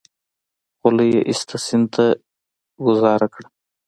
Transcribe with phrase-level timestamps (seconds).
[0.79, 2.05] خولۍ يې ايسته سيند ته
[2.85, 3.47] گوزار کړه.